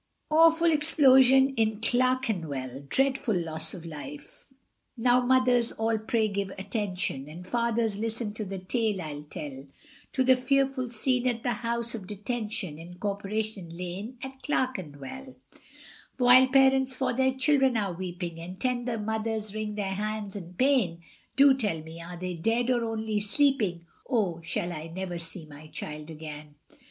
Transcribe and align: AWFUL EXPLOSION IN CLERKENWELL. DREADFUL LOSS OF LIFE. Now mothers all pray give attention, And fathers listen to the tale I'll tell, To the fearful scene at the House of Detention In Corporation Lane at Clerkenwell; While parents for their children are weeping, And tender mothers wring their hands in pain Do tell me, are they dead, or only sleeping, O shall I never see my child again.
AWFUL 0.31 0.71
EXPLOSION 0.71 1.49
IN 1.53 1.79
CLERKENWELL. 1.79 2.87
DREADFUL 2.89 3.35
LOSS 3.35 3.75
OF 3.75 3.85
LIFE. 3.85 4.47
Now 4.97 5.21
mothers 5.23 5.73
all 5.73 5.99
pray 5.99 6.27
give 6.27 6.49
attention, 6.57 7.29
And 7.29 7.45
fathers 7.45 7.99
listen 7.99 8.33
to 8.33 8.43
the 8.43 8.57
tale 8.57 8.99
I'll 8.99 9.21
tell, 9.21 9.67
To 10.13 10.23
the 10.23 10.35
fearful 10.35 10.89
scene 10.89 11.27
at 11.27 11.43
the 11.43 11.51
House 11.61 11.93
of 11.93 12.07
Detention 12.07 12.79
In 12.79 12.95
Corporation 12.95 13.77
Lane 13.77 14.17
at 14.23 14.41
Clerkenwell; 14.41 15.35
While 16.17 16.47
parents 16.47 16.95
for 16.97 17.13
their 17.13 17.35
children 17.35 17.77
are 17.77 17.93
weeping, 17.93 18.39
And 18.39 18.59
tender 18.59 18.97
mothers 18.97 19.53
wring 19.53 19.75
their 19.75 19.93
hands 19.93 20.35
in 20.35 20.55
pain 20.55 21.03
Do 21.35 21.53
tell 21.55 21.83
me, 21.83 22.01
are 22.01 22.17
they 22.17 22.33
dead, 22.33 22.71
or 22.71 22.85
only 22.85 23.19
sleeping, 23.19 23.85
O 24.09 24.41
shall 24.41 24.73
I 24.73 24.87
never 24.87 25.19
see 25.19 25.45
my 25.45 25.67
child 25.67 26.09
again. 26.09 26.55